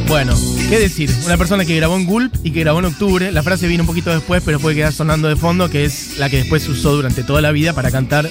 Bueno, 0.09 0.35
¿Qué 0.69 0.81
decir? 0.81 1.11
Una 1.25 1.37
persona 1.37 1.65
que 1.65 1.77
grabó 1.77 1.97
en 1.97 2.07
Gulp 2.07 2.35
y 2.43 2.51
que 2.51 2.61
grabó 2.61 2.81
en 2.81 2.87
octubre. 2.87 3.31
La 3.31 3.45
frase 3.45 3.69
vino 3.69 3.85
un 3.85 3.87
poquito 3.87 4.11
después, 4.11 4.43
pero 4.45 4.59
puede 4.59 4.75
quedar 4.75 4.93
sonando 4.93 5.29
de 5.29 5.37
fondo, 5.37 5.71
que 5.71 5.85
es 5.85 6.19
la 6.19 6.29
que 6.29 6.39
después 6.39 6.69
usó 6.69 6.97
durante 6.97 7.23
toda 7.23 7.41
la 7.41 7.53
vida 7.53 7.73
para 7.73 7.93
cantar 7.93 8.29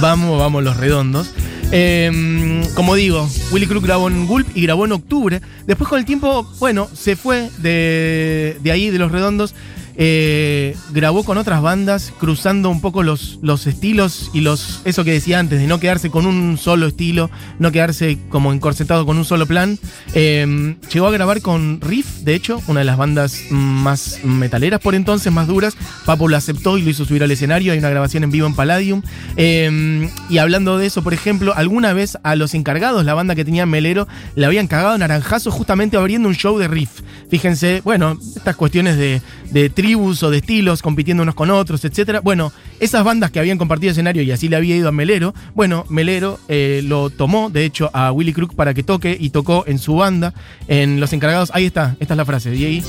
Vamos, 0.00 0.38
vamos 0.38 0.62
los 0.62 0.76
redondos. 0.76 1.30
Em, 1.70 2.62
como 2.74 2.94
digo, 2.94 3.28
Willy 3.50 3.66
Crook 3.66 3.84
grabó 3.84 4.08
en 4.08 4.26
Gulp 4.26 4.48
y 4.54 4.62
grabó 4.62 4.86
en 4.86 4.92
octubre. 4.92 5.42
Después 5.66 5.88
con 5.88 5.98
el 5.98 6.04
tiempo, 6.04 6.50
bueno, 6.58 6.88
se 6.94 7.16
fue 7.16 7.50
de, 7.58 8.56
de 8.62 8.72
ahí, 8.72 8.90
de 8.90 8.98
los 8.98 9.12
redondos, 9.12 9.54
eh, 10.00 10.76
grabó 10.92 11.24
con 11.24 11.38
otras 11.38 11.60
bandas, 11.60 12.12
cruzando 12.18 12.70
un 12.70 12.80
poco 12.80 13.02
los, 13.02 13.40
los 13.42 13.66
estilos 13.66 14.30
y 14.32 14.42
los 14.42 14.80
eso 14.84 15.02
que 15.02 15.10
decía 15.10 15.40
antes, 15.40 15.58
de 15.58 15.66
no 15.66 15.80
quedarse 15.80 16.08
con 16.08 16.24
un 16.24 16.56
solo 16.56 16.86
estilo, 16.86 17.30
no 17.58 17.72
quedarse 17.72 18.16
como 18.28 18.52
encorsetado 18.52 19.04
con 19.04 19.18
un 19.18 19.24
solo 19.24 19.46
plan. 19.46 19.76
Em, 20.14 20.76
llegó 20.92 21.08
a 21.08 21.10
grabar 21.10 21.42
con 21.42 21.80
Riff, 21.80 22.20
de 22.20 22.36
hecho, 22.36 22.62
una 22.68 22.80
de 22.80 22.86
las 22.86 22.96
bandas 22.96 23.42
más 23.50 24.20
metaleras 24.22 24.80
por 24.80 24.94
entonces, 24.94 25.32
más 25.32 25.48
duras. 25.48 25.76
Papo 26.06 26.28
lo 26.28 26.36
aceptó 26.36 26.78
y 26.78 26.82
lo 26.82 26.90
hizo 26.90 27.04
subir 27.04 27.24
al 27.24 27.30
escenario. 27.32 27.72
Hay 27.72 27.78
una 27.78 27.90
grabación 27.90 28.22
en 28.22 28.30
vivo 28.30 28.46
en 28.46 28.54
Palladium. 28.54 29.02
Em, 29.36 30.10
y 30.30 30.38
hablando 30.38 30.78
de 30.78 30.86
eso, 30.86 31.02
por 31.02 31.12
ejemplo, 31.12 31.54
alguna 31.56 31.92
vez 31.92 32.18
a 32.22 32.36
los 32.36 32.54
encargados, 32.54 33.04
la 33.04 33.14
banda 33.14 33.34
que 33.34 33.44
tenía 33.44 33.66
Melero, 33.66 34.06
le 34.36 34.46
habían 34.46 34.68
cagado 34.68 34.96
naranjazo 34.96 35.50
justamente 35.50 35.96
abriendo 35.96 36.28
un 36.28 36.36
show 36.36 36.56
de 36.56 36.68
Riff. 36.68 37.00
Fíjense, 37.30 37.82
bueno, 37.84 38.16
estas 38.36 38.54
cuestiones 38.54 38.96
de, 38.96 39.20
de 39.50 39.70
tribus 39.88 40.22
o 40.22 40.30
de 40.30 40.36
estilos 40.36 40.82
compitiendo 40.82 41.22
unos 41.22 41.34
con 41.34 41.50
otros, 41.50 41.82
etc. 41.82 42.20
Bueno, 42.22 42.52
esas 42.78 43.04
bandas 43.04 43.30
que 43.30 43.40
habían 43.40 43.56
compartido 43.56 43.90
escenario 43.90 44.20
y 44.22 44.30
así 44.30 44.46
le 44.50 44.56
había 44.56 44.76
ido 44.76 44.90
a 44.90 44.92
Melero, 44.92 45.34
bueno, 45.54 45.86
Melero 45.88 46.38
eh, 46.48 46.82
lo 46.84 47.08
tomó, 47.08 47.48
de 47.48 47.64
hecho, 47.64 47.88
a 47.94 48.12
Willy 48.12 48.34
Crook 48.34 48.54
para 48.54 48.74
que 48.74 48.82
toque 48.82 49.16
y 49.18 49.30
tocó 49.30 49.64
en 49.66 49.78
su 49.78 49.94
banda, 49.96 50.34
en 50.66 51.00
Los 51.00 51.14
Encargados. 51.14 51.50
Ahí 51.54 51.64
está, 51.64 51.96
esta 52.00 52.12
es 52.12 52.18
la 52.18 52.26
frase, 52.26 52.50
de 52.50 52.66
ahí. 52.66 52.84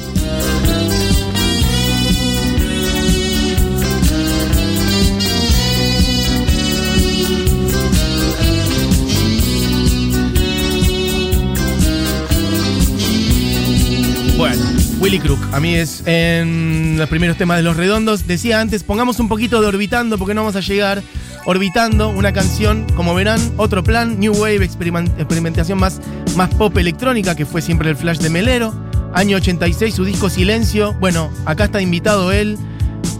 Willy 15.00 15.20
Crook. 15.20 15.40
A 15.54 15.60
mí 15.60 15.76
es 15.76 16.04
en 16.06 16.96
los 16.98 17.08
primeros 17.10 17.38
temas 17.38 17.58
de 17.58 17.64
Los 17.64 17.78
Redondos. 17.78 18.28
Decía 18.28 18.60
antes, 18.60 18.84
pongamos 18.84 19.20
un 19.20 19.30
poquito 19.30 19.62
de 19.62 19.68
Orbitando 19.68 20.18
porque 20.18 20.34
no 20.34 20.42
vamos 20.42 20.56
a 20.56 20.60
llegar. 20.60 21.02
Orbitando, 21.46 22.10
una 22.10 22.34
canción, 22.34 22.86
como 22.96 23.16
verán, 23.16 23.40
otro 23.58 23.84
plan, 23.84 24.20
New 24.20 24.34
Wave, 24.34 24.66
experimentación 24.66 25.80
más, 25.80 26.02
más 26.36 26.54
pop 26.54 26.78
electrónica, 26.78 27.34
que 27.36 27.46
fue 27.46 27.62
siempre 27.62 27.90
el 27.90 27.96
flash 27.96 28.18
de 28.18 28.30
Melero. 28.30 28.74
Año 29.14 29.38
86, 29.38 29.96
su 29.96 30.04
disco 30.04 30.30
Silencio. 30.30 30.94
Bueno, 31.00 31.32
acá 31.46 31.66
está 31.66 31.82
invitado 31.82 32.32
él. 32.32 32.58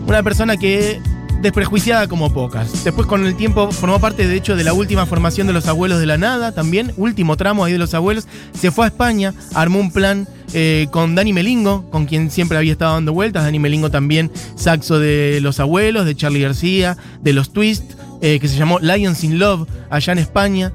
Una 0.06 0.22
persona 0.22 0.58
que 0.58 1.02
desprejuiciada 1.42 2.08
como 2.08 2.32
pocas. 2.34 2.84
Después 2.84 3.08
con 3.08 3.26
el 3.26 3.36
tiempo 3.36 3.72
formó 3.72 4.00
parte 4.00 4.28
de 4.28 4.36
hecho 4.36 4.56
de 4.56 4.64
la 4.64 4.74
última 4.74 5.06
formación 5.06 5.48
de 5.48 5.54
los 5.54 5.68
abuelos 5.68 6.00
de 6.00 6.06
la 6.06 6.18
nada, 6.18 6.52
también 6.52 6.94
último 6.98 7.38
tramo 7.38 7.64
ahí 7.64 7.72
de 7.72 7.78
los 7.78 7.94
abuelos, 7.94 8.28
se 8.54 8.72
fue 8.72 8.86
a 8.86 8.88
España, 8.90 9.34
armó 9.54 9.80
un 9.80 9.92
plan 9.92 10.28
eh, 10.54 10.88
con 10.92 11.16
Dani 11.16 11.34
Melingo, 11.34 11.90
con 11.90 12.06
quien 12.06 12.32
siempre 12.32 12.58
había 12.58 12.72
estado 12.72 12.94
dando 12.94 13.14
vueltas, 13.14 13.44
Dani 13.44 13.60
Melingo 13.60 13.92
también 13.92 14.32
saxo 14.56 15.00
de 15.00 15.40
los 15.42 15.60
abuelos, 15.60 16.06
de 16.06 16.16
Charlie 16.16 16.42
García, 16.42 16.98
de 17.22 17.34
los 17.34 17.54
Twist, 17.54 17.84
eh, 18.22 18.40
que 18.40 18.48
se 18.48 18.58
llamó 18.58 18.80
Lions 18.80 19.24
in 19.24 19.40
Love 19.40 19.68
allá 19.90 20.14
en 20.14 20.20
España. 20.20 20.74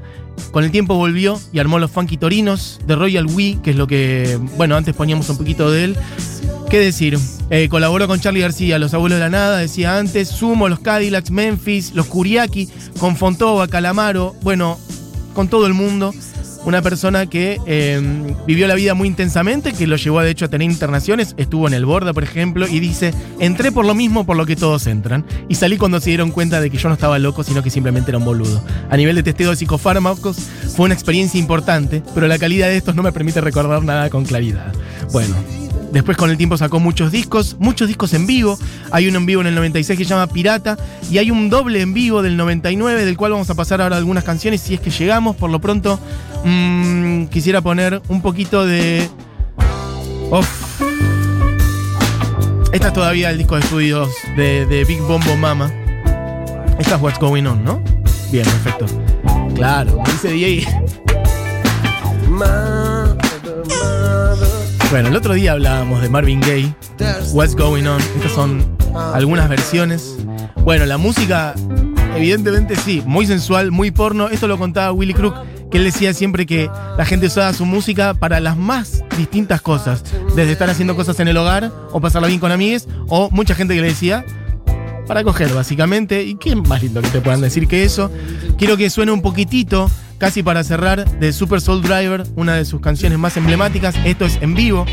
Con 0.50 0.64
el 0.64 0.72
tiempo 0.72 0.94
volvió 0.96 1.38
y 1.52 1.60
armó 1.60 1.78
los 1.78 1.90
Funky 1.90 2.16
Torinos 2.16 2.80
de 2.86 2.96
Royal 2.96 3.26
We, 3.26 3.58
que 3.62 3.70
es 3.70 3.76
lo 3.76 3.86
que, 3.86 4.38
bueno, 4.56 4.76
antes 4.76 4.94
poníamos 4.94 5.28
un 5.28 5.36
poquito 5.36 5.70
de 5.70 5.84
él. 5.84 5.96
¿Qué 6.70 6.78
decir? 6.80 7.18
Eh, 7.50 7.68
colaboró 7.68 8.08
con 8.08 8.20
Charlie 8.20 8.40
García, 8.40 8.78
Los 8.78 8.94
Abuelos 8.94 9.18
de 9.18 9.24
la 9.24 9.30
Nada, 9.30 9.58
decía 9.58 9.98
antes, 9.98 10.28
Sumo, 10.28 10.68
Los 10.68 10.80
Cadillacs, 10.80 11.30
Memphis, 11.30 11.94
Los 11.94 12.06
Curiaki, 12.06 12.68
con 12.98 13.16
Fontova, 13.16 13.68
Calamaro, 13.68 14.34
bueno, 14.42 14.78
con 15.34 15.48
todo 15.48 15.66
el 15.66 15.74
mundo. 15.74 16.12
Una 16.64 16.80
persona 16.80 17.26
que 17.26 17.60
em, 17.66 18.34
vivió 18.46 18.66
la 18.66 18.74
vida 18.74 18.94
muy 18.94 19.06
intensamente, 19.06 19.74
que 19.74 19.86
lo 19.86 19.96
llevó 19.96 20.22
de 20.22 20.30
hecho 20.30 20.46
a 20.46 20.48
tener 20.48 20.70
internaciones, 20.70 21.34
estuvo 21.36 21.68
en 21.68 21.74
el 21.74 21.84
Borda, 21.84 22.14
por 22.14 22.24
ejemplo, 22.24 22.66
y 22.66 22.80
dice, 22.80 23.12
entré 23.38 23.70
por 23.70 23.84
lo 23.84 23.94
mismo 23.94 24.24
por 24.24 24.36
lo 24.36 24.46
que 24.46 24.56
todos 24.56 24.86
entran, 24.86 25.26
y 25.50 25.56
salí 25.56 25.76
cuando 25.76 26.00
se 26.00 26.08
dieron 26.08 26.30
cuenta 26.30 26.62
de 26.62 26.70
que 26.70 26.78
yo 26.78 26.88
no 26.88 26.94
estaba 26.94 27.18
loco, 27.18 27.44
sino 27.44 27.62
que 27.62 27.68
simplemente 27.68 28.10
era 28.10 28.18
un 28.18 28.24
boludo. 28.24 28.64
A 28.88 28.96
nivel 28.96 29.14
de 29.16 29.22
testeo 29.22 29.50
de 29.50 29.56
psicofármacos 29.56 30.38
fue 30.74 30.86
una 30.86 30.94
experiencia 30.94 31.38
importante, 31.38 32.02
pero 32.14 32.26
la 32.26 32.38
calidad 32.38 32.68
de 32.68 32.78
estos 32.78 32.94
no 32.94 33.02
me 33.02 33.12
permite 33.12 33.42
recordar 33.42 33.84
nada 33.84 34.08
con 34.08 34.24
claridad. 34.24 34.72
Bueno, 35.12 35.34
Después 35.94 36.16
con 36.16 36.28
el 36.28 36.36
tiempo 36.36 36.56
sacó 36.56 36.80
muchos 36.80 37.12
discos, 37.12 37.56
muchos 37.60 37.86
discos 37.86 38.12
en 38.14 38.26
vivo. 38.26 38.58
Hay 38.90 39.06
uno 39.06 39.18
en 39.18 39.26
vivo 39.26 39.42
en 39.42 39.46
el 39.46 39.54
96 39.54 39.96
que 39.96 40.04
se 40.04 40.10
llama 40.10 40.26
Pirata 40.26 40.76
y 41.08 41.18
hay 41.18 41.30
un 41.30 41.48
doble 41.48 41.80
en 41.82 41.94
vivo 41.94 42.20
del 42.20 42.36
99 42.36 43.04
del 43.04 43.16
cual 43.16 43.30
vamos 43.30 43.48
a 43.48 43.54
pasar 43.54 43.80
ahora 43.80 43.96
algunas 43.96 44.24
canciones 44.24 44.60
si 44.60 44.74
es 44.74 44.80
que 44.80 44.90
llegamos. 44.90 45.36
Por 45.36 45.50
lo 45.50 45.60
pronto 45.60 46.00
mmm, 46.44 47.26
quisiera 47.26 47.60
poner 47.60 48.02
un 48.08 48.22
poquito 48.22 48.66
de... 48.66 49.08
Uf. 50.32 50.80
Esta 52.72 52.88
es 52.88 52.92
todavía 52.92 53.30
el 53.30 53.38
disco 53.38 53.54
de 53.54 53.60
estudios 53.60 54.08
de, 54.36 54.66
de 54.66 54.84
Big 54.84 55.00
Bombo 55.00 55.36
Mama. 55.36 55.72
Esta 56.76 56.96
es 56.96 57.00
What's 57.00 57.20
Going 57.20 57.46
On, 57.46 57.62
¿no? 57.62 57.80
Bien, 58.32 58.44
perfecto. 58.44 58.86
Claro, 59.54 60.02
dice 60.06 60.32
DJ. 60.32 60.66
Bueno, 64.94 65.08
el 65.08 65.16
otro 65.16 65.34
día 65.34 65.50
hablábamos 65.50 66.02
de 66.02 66.08
Marvin 66.08 66.40
Gaye, 66.40 66.72
What's 67.32 67.56
Going 67.56 67.84
On. 67.84 68.00
Estas 68.14 68.30
son 68.30 68.64
algunas 69.12 69.48
versiones. 69.48 70.14
Bueno, 70.62 70.86
la 70.86 70.98
música, 70.98 71.52
evidentemente 72.14 72.76
sí, 72.76 73.02
muy 73.04 73.26
sensual, 73.26 73.72
muy 73.72 73.90
porno. 73.90 74.28
Esto 74.28 74.46
lo 74.46 74.56
contaba 74.56 74.92
Willy 74.92 75.12
Crook, 75.12 75.34
que 75.68 75.78
él 75.78 75.84
decía 75.84 76.14
siempre 76.14 76.46
que 76.46 76.70
la 76.96 77.04
gente 77.04 77.26
usaba 77.26 77.52
su 77.54 77.66
música 77.66 78.14
para 78.14 78.38
las 78.38 78.56
más 78.56 79.02
distintas 79.18 79.60
cosas. 79.60 80.04
Desde 80.36 80.52
estar 80.52 80.70
haciendo 80.70 80.94
cosas 80.94 81.18
en 81.18 81.26
el 81.26 81.36
hogar 81.38 81.72
o 81.90 82.00
pasarla 82.00 82.28
bien 82.28 82.38
con 82.38 82.52
amigues, 82.52 82.86
o 83.08 83.30
mucha 83.32 83.56
gente 83.56 83.74
que 83.74 83.80
le 83.80 83.88
decía, 83.88 84.24
para 85.08 85.24
coger, 85.24 85.52
básicamente. 85.52 86.22
¿Y 86.22 86.36
qué 86.36 86.54
más 86.54 86.84
lindo 86.84 87.02
que 87.02 87.08
te 87.08 87.20
puedan 87.20 87.40
decir 87.40 87.66
que 87.66 87.82
eso? 87.82 88.12
Quiero 88.58 88.76
que 88.76 88.88
suene 88.90 89.10
un 89.10 89.22
poquitito 89.22 89.90
casi 90.18 90.42
para 90.42 90.64
cerrar, 90.64 91.18
de 91.18 91.32
Super 91.32 91.60
Soul 91.60 91.82
Driver, 91.82 92.24
una 92.36 92.54
de 92.54 92.64
sus 92.64 92.80
canciones 92.80 93.18
más 93.18 93.36
emblemáticas. 93.36 93.94
Esto 94.04 94.24
es 94.24 94.38
en 94.40 94.54
vivo. 94.54 94.86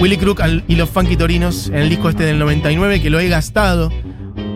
Willy 0.00 0.16
Crook 0.16 0.40
y 0.66 0.76
los 0.76 0.88
Funky 0.88 1.16
Torinos 1.16 1.68
en 1.68 1.76
el 1.76 1.90
disco 1.90 2.08
este 2.08 2.24
del 2.24 2.38
99, 2.38 3.02
que 3.02 3.10
lo 3.10 3.20
he 3.20 3.28
gastado. 3.28 3.90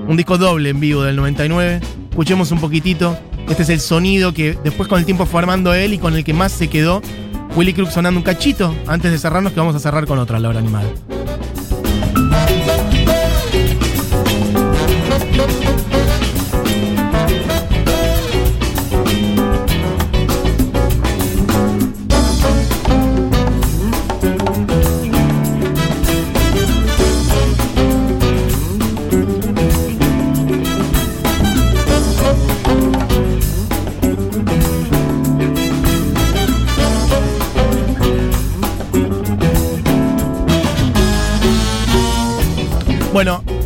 Un 0.09 0.17
disco 0.17 0.39
doble 0.39 0.71
en 0.71 0.81
vivo 0.81 1.03
del 1.03 1.17
99. 1.17 1.81
Escuchemos 2.11 2.51
un 2.51 2.61
poquitito. 2.61 3.19
Este 3.49 3.63
es 3.63 3.69
el 3.69 3.81
sonido 3.81 4.33
que 4.33 4.57
después 4.65 4.89
con 4.89 4.99
el 4.99 5.05
tiempo 5.05 5.27
fue 5.27 5.41
armando 5.41 5.75
él 5.75 5.93
y 5.93 5.99
con 5.99 6.15
el 6.15 6.25
que 6.25 6.33
más 6.33 6.53
se 6.53 6.69
quedó. 6.69 7.03
Willy 7.57 7.73
Crook 7.73 7.91
sonando 7.91 8.19
un 8.19 8.25
cachito 8.25 8.75
antes 8.87 9.13
de 9.13 9.19
cerrarnos, 9.19 9.53
que 9.53 9.61
vamos 9.61 9.77
a 9.77 9.79
cerrar 9.79 10.07
con 10.07 10.19
otra, 10.19 10.39
la 10.39 10.49
hora 10.49 10.59
animada. 10.59 10.89
Bueno, 29.15 29.54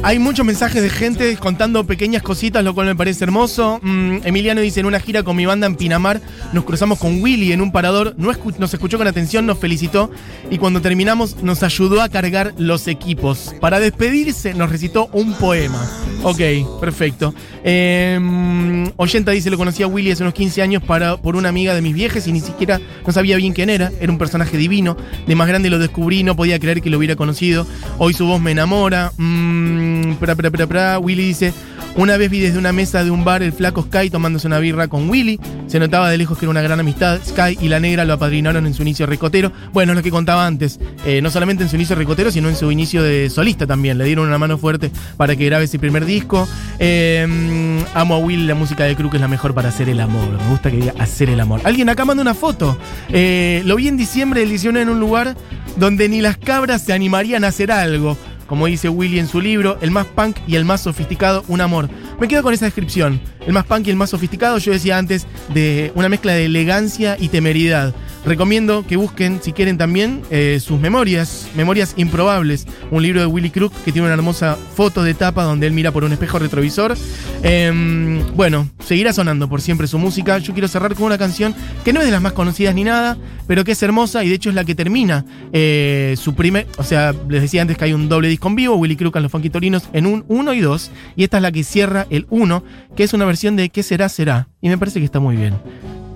hay 0.09 0.19
muchos 0.19 0.47
mensajes 0.47 0.81
de 0.81 0.89
gente 0.89 1.37
contando 1.37 1.85
pequeñas 1.85 2.23
cositas, 2.23 2.65
lo 2.65 2.75
cual 2.75 2.87
me 2.87 2.97
parece 2.97 3.25
hermoso. 3.25 3.79
Mm, 3.83 4.21
Emiliano 4.25 4.63
dice, 4.63 4.81
en 4.81 4.87
una 4.87 5.01
gira 5.01 5.23
con 5.23 5.37
mi 5.37 5.45
banda 5.45 5.67
en 5.67 5.77
Pinamar, 5.77 6.23
nos 6.55 6.65
cruzamos 6.65 6.99
con 6.99 7.21
Willy 7.21 7.53
en 7.53 7.61
un 7.61 7.73
parador, 7.73 8.15
no 8.17 8.33
nos 8.59 8.73
escuchó 8.73 8.97
con 8.97 9.07
atención, 9.07 9.45
nos 9.45 9.59
felicitó 9.59 10.11
y 10.51 10.57
cuando 10.57 10.81
terminamos 10.81 11.43
nos 11.43 11.63
ayudó 11.63 12.01
a 12.01 12.09
cargar 12.09 12.55
los 12.57 12.89
equipos. 12.89 13.55
Para 13.61 13.81
despedirse 13.81 14.55
nos 14.55 14.71
recitó 14.71 15.11
un 15.13 15.35
poema. 15.35 15.87
Ok, 16.23 16.41
perfecto. 16.81 17.35
Mm, 17.63 18.87
Oyenta 18.97 19.33
dice, 19.33 19.51
lo 19.51 19.59
conocí 19.59 19.83
a 19.83 19.89
Willy 19.89 20.13
hace 20.13 20.23
unos 20.23 20.33
15 20.33 20.63
años 20.63 20.83
para, 20.83 21.19
por 21.19 21.37
una 21.37 21.51
amiga 21.51 21.75
de 21.75 21.83
mis 21.83 21.93
viejes 21.93 22.27
y 22.27 22.33
ni 22.33 22.41
siquiera 22.41 22.81
no 23.07 23.13
sabía 23.13 23.37
bien 23.37 23.53
quién 23.53 23.69
era. 23.69 23.93
Era 24.01 24.11
un 24.11 24.17
personaje 24.17 24.57
divino. 24.57 24.97
De 25.27 25.35
más 25.35 25.49
grande 25.49 25.69
lo 25.69 25.79
descubrí, 25.79 26.23
no 26.23 26.35
podía 26.35 26.59
creer 26.59 26.81
que 26.81 26.89
lo 26.89 26.97
hubiera 26.97 27.15
conocido. 27.15 27.67
Hoy 27.99 28.15
su 28.15 28.25
voz 28.25 28.41
me 28.41 28.53
enamora. 28.53 29.13
Mm, 29.19 29.98
pra. 30.19 30.99
Willy 30.99 31.25
dice, 31.25 31.53
una 31.97 32.17
vez 32.17 32.31
vi 32.31 32.41
desde 32.41 32.59
una 32.59 32.73
mesa 32.73 33.05
de 33.05 33.11
un 33.11 33.25
bar 33.25 33.43
el 33.43 33.53
flaco 33.53 33.83
Sky 33.83 34.11
tomándose 34.11 34.47
una 34.47 34.59
birra 34.59 34.89
con 34.89 35.09
Willy. 35.09 35.41
Se 35.67 35.79
notaba 35.79 36.11
de 36.11 36.19
lejos 36.19 36.39
que 36.39 36.45
era 36.45 36.51
una 36.51 36.63
gran 36.63 36.79
amistad. 36.81 37.19
Sky 37.25 37.59
y 37.61 37.69
la 37.69 37.81
negra 37.81 38.05
lo 38.05 38.15
apadrinaron 38.15 38.67
en 38.67 38.75
su 38.75 38.83
inicio 38.83 39.07
ricotero. 39.07 39.53
Bueno, 39.73 39.93
es 39.93 39.97
lo 39.97 40.03
que 40.03 40.11
contaba 40.11 40.47
antes. 40.47 40.79
Eh, 41.05 41.21
no 41.23 41.31
solamente 41.31 41.65
en 41.65 41.71
su 41.71 41.77
inicio 41.77 41.97
ricotero, 41.97 42.31
sino 42.31 42.49
en 42.49 42.57
su 42.57 42.71
inicio 42.71 43.03
de 43.03 43.31
solista 43.31 43.67
también. 43.67 43.99
Le 43.99 44.05
dieron 44.05 44.29
una 44.29 44.39
mano 44.39 44.59
fuerte 44.59 44.91
para 45.17 45.37
que 45.37 45.45
grabe 45.47 45.65
ese 45.65 45.79
primer 45.79 46.05
disco. 46.05 46.49
Mm, 46.79 47.81
amo 47.95 48.15
a 48.15 48.19
Willy, 48.19 48.47
la 48.47 48.55
música 48.55 48.85
de 48.85 48.95
Cruz 48.95 49.15
es 49.15 49.21
la 49.21 49.29
mejor 49.29 49.55
para 49.55 49.69
hacer 49.69 49.89
el 49.89 50.01
amor. 50.01 50.29
Me 50.31 50.49
gusta 50.51 50.71
que 50.71 50.77
diga 50.77 50.95
hacer 50.99 51.31
el 51.31 51.41
amor. 51.41 51.61
Alguien 51.65 51.89
acá 51.89 52.05
manda 52.05 52.23
una 52.23 52.35
foto. 52.35 52.79
Eh, 53.09 53.63
lo 53.65 53.77
vi 53.77 53.89
en 53.89 53.97
diciembre 53.97 54.41
del 54.41 54.51
19 54.51 54.83
en 54.83 54.89
un 54.89 55.01
lugar 55.01 55.37
donde 55.77 56.09
ni 56.09 56.21
las 56.21 56.37
cabras 56.37 56.83
se 56.83 56.93
animarían 56.93 57.45
a 57.45 57.49
hacer 57.49 57.71
algo. 57.73 58.17
Como 58.49 58.67
dice 58.67 58.89
Willy 58.89 59.19
en 59.19 59.29
su 59.29 59.41
libro, 59.43 59.77
el 59.83 59.91
más 59.91 60.07
punk 60.07 60.39
y 60.47 60.57
el 60.57 60.65
más 60.65 60.81
sofisticado, 60.81 61.45
un 61.49 61.61
amor. 61.61 61.89
Me 62.19 62.27
quedo 62.29 62.43
con 62.43 62.55
esa 62.55 62.65
descripción. 62.65 63.21
El 63.49 63.55
más 63.55 63.65
punk 63.65 63.87
y 63.87 63.91
el 63.91 63.97
más 63.97 64.11
sofisticado, 64.11 64.59
yo 64.59 64.73
decía 64.73 64.99
antes, 64.99 65.27
de 65.55 65.91
una 65.95 66.11
mezcla 66.11 66.35
de 66.35 66.45
elegancia 66.45 67.17
y 67.19 67.29
temeridad. 67.29 67.95
Recomiendo 68.27 68.85
que 68.87 68.97
busquen, 68.97 69.41
si 69.43 69.55
quieren 69.55 69.79
también, 69.79 70.21
eh, 70.31 70.59
sus 70.61 70.79
memorias, 70.79 71.49
Memorias 71.57 71.95
Improbables, 71.97 72.67
un 72.91 73.03
libro 73.03 73.21
de 73.21 73.27
Willy 73.27 73.49
Crook 73.49 73.73
que 73.87 73.91
tiene 73.93 74.07
una 74.07 74.13
hermosa 74.13 74.59
foto 74.75 75.03
de 75.03 75.15
tapa 75.15 75.45
donde 75.45 75.67
él 75.67 75.73
mira 75.73 75.93
por 75.93 76.05
un 76.05 76.13
espejo 76.13 76.39
retrovisor. 76.39 76.95
Em, 77.43 78.21
bueno, 78.37 78.69
seguirá 78.85 79.15
sonando 79.15 79.49
por 79.49 79.63
siempre 79.63 79.87
su 79.87 79.99
música. 79.99 80.37
Yo 80.37 80.53
quiero 80.53 80.69
cerrar 80.69 80.95
con 80.95 81.05
una 81.07 81.17
canción 81.17 81.55
que 81.87 81.95
no 81.95 82.01
es 82.01 82.07
de 82.07 82.13
las 82.13 82.21
más 82.21 82.33
conocidas 82.33 82.75
ni 82.75 82.85
nada, 82.85 83.17
pero 83.47 83.65
que 83.65 83.73
es 83.73 83.83
hermosa 83.83 84.23
y 84.25 84.29
de 84.29 84.35
hecho 84.35 84.51
es 84.51 84.55
la 84.55 84.65
que 84.65 84.75
termina 84.75 85.25
eh, 85.55 86.15
su 86.19 86.35
primer. 86.35 86.67
O 86.77 86.83
sea, 86.83 87.15
les 87.31 87.41
decía 87.41 87.63
antes 87.63 87.79
que 87.79 87.85
hay 87.87 87.95
un 87.95 88.11
doble 88.11 88.29
disco 88.29 88.49
en 88.49 88.57
vivo, 88.57 88.77
Willy 88.77 88.97
Crook 88.97 89.17
and 89.17 89.23
los 89.23 89.33
Funky 89.33 89.49
Torinos 89.49 89.85
en 89.95 90.05
un 90.05 90.27
1 90.29 90.53
y 90.53 90.61
2, 90.61 90.91
y 91.17 91.25
esta 91.25 91.39
es 91.39 91.43
la 91.43 91.51
que 91.51 91.65
cierra 91.65 92.07
el 92.11 92.27
1, 92.29 92.63
que 92.95 93.05
es 93.05 93.15
una 93.15 93.25
versión 93.25 93.38
de 93.41 93.69
¿Qué 93.71 93.85
será? 93.85 94.09
Será. 94.09 94.49
Y 94.61 94.69
me 94.69 94.79
parece 94.79 94.99
que 94.99 95.05
está 95.05 95.21
muy 95.21 95.37
bien 95.37 95.55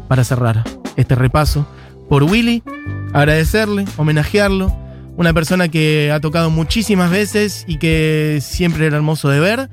para 0.09 0.25
cerrar 0.25 0.64
este 0.97 1.14
repaso 1.14 1.67
por 2.09 2.25
Willy, 2.25 2.64
agradecerle, 3.12 3.85
homenajearlo, 3.97 4.76
una 5.17 5.33
persona 5.33 5.69
que 5.69 6.11
ha 6.12 6.21
tocado 6.21 6.50
muchísimas 6.50 7.11
veces 7.11 7.64
y 7.69 7.79
que 7.79 8.41
siempre 8.43 8.87
era 8.87 8.97
hermoso 8.97 9.29
de 9.29 9.38
ver. 9.38 9.71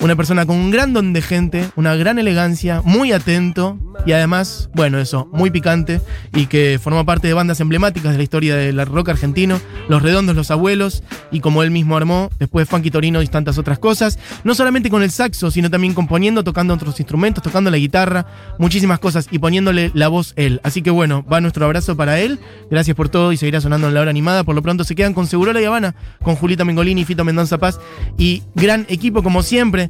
Una 0.00 0.16
persona 0.16 0.46
con 0.46 0.56
un 0.56 0.70
gran 0.70 0.94
don 0.94 1.12
de 1.12 1.20
gente, 1.20 1.68
una 1.76 1.94
gran 1.94 2.18
elegancia, 2.18 2.80
muy 2.86 3.12
atento 3.12 3.78
y 4.06 4.12
además, 4.12 4.70
bueno, 4.74 4.98
eso, 4.98 5.28
muy 5.30 5.50
picante 5.50 6.00
y 6.34 6.46
que 6.46 6.80
forma 6.82 7.04
parte 7.04 7.28
de 7.28 7.34
bandas 7.34 7.60
emblemáticas 7.60 8.12
de 8.12 8.16
la 8.16 8.22
historia 8.22 8.56
del 8.56 8.86
rock 8.86 9.10
argentino, 9.10 9.60
Los 9.90 10.00
Redondos, 10.00 10.34
Los 10.34 10.50
Abuelos 10.50 11.02
y 11.30 11.40
como 11.40 11.62
él 11.62 11.70
mismo 11.70 11.98
armó, 11.98 12.30
después 12.38 12.66
Funky 12.66 12.90
Torino 12.90 13.20
y 13.20 13.26
tantas 13.26 13.58
otras 13.58 13.78
cosas, 13.78 14.18
no 14.42 14.54
solamente 14.54 14.88
con 14.88 15.02
el 15.02 15.10
saxo, 15.10 15.50
sino 15.50 15.68
también 15.68 15.92
componiendo, 15.92 16.42
tocando 16.44 16.72
otros 16.72 16.98
instrumentos, 16.98 17.42
tocando 17.42 17.70
la 17.70 17.76
guitarra, 17.76 18.26
muchísimas 18.58 19.00
cosas 19.00 19.28
y 19.30 19.38
poniéndole 19.38 19.90
la 19.92 20.08
voz 20.08 20.32
él. 20.36 20.62
Así 20.64 20.80
que 20.80 20.90
bueno, 20.90 21.26
va 21.30 21.42
nuestro 21.42 21.66
abrazo 21.66 21.94
para 21.94 22.20
él, 22.20 22.38
gracias 22.70 22.96
por 22.96 23.10
todo 23.10 23.32
y 23.32 23.36
seguirá 23.36 23.60
sonando 23.60 23.88
en 23.88 23.94
la 23.94 24.00
hora 24.00 24.10
animada. 24.10 24.44
Por 24.44 24.54
lo 24.54 24.62
pronto 24.62 24.82
se 24.84 24.94
quedan 24.94 25.12
con 25.12 25.26
Segurola 25.26 25.60
y 25.60 25.66
Habana, 25.66 25.94
con 26.22 26.36
Julita 26.36 26.64
Mengolini, 26.64 27.04
Fito 27.04 27.22
Mendoza 27.22 27.58
Paz 27.58 27.78
y 28.16 28.42
gran 28.54 28.86
equipo 28.88 29.22
como 29.22 29.42
siempre. 29.42 29.89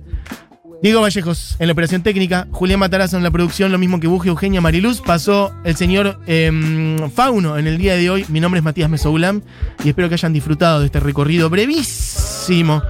Diego 0.82 1.02
Vallejos 1.02 1.56
en 1.58 1.66
la 1.66 1.74
operación 1.74 2.02
técnica, 2.02 2.48
Julián 2.52 2.80
Matarazo 2.80 3.18
en 3.18 3.22
la 3.22 3.30
producción, 3.30 3.70
lo 3.70 3.78
mismo 3.78 4.00
que 4.00 4.06
Buge 4.06 4.30
Eugenia 4.30 4.62
Mariluz. 4.62 5.02
Pasó 5.02 5.52
el 5.62 5.76
señor 5.76 6.18
em, 6.26 7.10
Fauno 7.10 7.58
en 7.58 7.66
el 7.66 7.76
día 7.76 7.96
de 7.96 8.08
hoy. 8.08 8.24
Mi 8.28 8.40
nombre 8.40 8.60
es 8.60 8.64
Matías 8.64 8.88
Mesoulam 8.88 9.42
y 9.84 9.90
espero 9.90 10.08
que 10.08 10.14
hayan 10.14 10.32
disfrutado 10.32 10.80
de 10.80 10.86
este 10.86 10.98
recorrido 10.98 11.50
brevísimo 11.50 12.82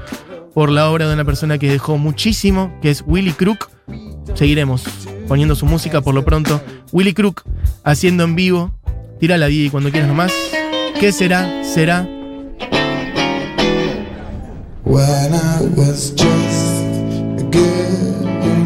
por 0.55 0.71
la 0.71 0.89
obra 0.89 1.09
de 1.09 1.15
una 1.15 1.25
persona 1.25 1.59
que 1.59 1.69
dejó 1.69 1.99
muchísimo, 1.99 2.79
que 2.81 2.91
es 2.91 3.03
Willy 3.05 3.33
Crook. 3.33 3.71
Seguiremos 4.35 4.85
poniendo 5.27 5.57
su 5.57 5.67
música 5.67 6.01
por 6.01 6.15
lo 6.15 6.25
pronto. 6.25 6.63
Willy 6.93 7.13
Crook 7.13 7.43
haciendo 7.83 8.23
en 8.23 8.37
vivo. 8.37 8.73
Tira 9.19 9.37
la 9.37 9.51
y 9.51 9.69
cuando 9.69 9.91
quieras 9.91 10.09
nomás. 10.09 10.33
¿Qué 10.99 11.11
será? 11.11 11.65
Será. 11.65 12.09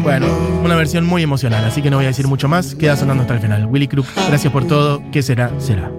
Bueno, 0.03 0.27
una 0.63 0.75
versión 0.75 1.05
muy 1.05 1.23
emocional, 1.23 1.65
así 1.65 1.81
que 1.81 1.89
no 1.89 1.97
voy 1.97 2.05
a 2.05 2.09
decir 2.09 2.27
mucho 2.27 2.47
más. 2.47 2.75
Queda 2.75 2.95
sonando 2.95 3.21
hasta 3.21 3.33
el 3.33 3.39
final. 3.39 3.65
Willy 3.65 3.87
Crook, 3.87 4.07
gracias 4.27 4.51
por 4.53 4.67
todo. 4.67 5.01
¿Qué 5.11 5.21
será? 5.23 5.51
Será. 5.59 5.91